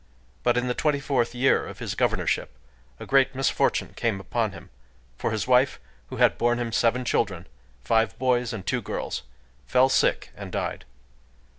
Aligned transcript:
But 0.41 0.57
in 0.57 0.67
the 0.67 0.73
twenty 0.73 0.99
fourth 0.99 1.35
year 1.35 1.63
of 1.67 1.77
his 1.77 1.93
governorship, 1.93 2.57
a 2.99 3.05
great 3.05 3.35
misfortune 3.35 3.93
came 3.95 4.19
upon 4.19 4.51
him; 4.51 4.71
for 5.15 5.29
his 5.29 5.47
wife, 5.47 5.79
who 6.07 6.15
had 6.17 6.39
borne 6.39 6.57
him 6.57 6.71
seven 6.71 7.05
children,—five 7.05 8.17
boys 8.17 8.51
and 8.51 8.65
two 8.65 8.81
girls,—fell 8.81 9.89
sick 9.89 10.31
and 10.35 10.51
died. 10.51 10.85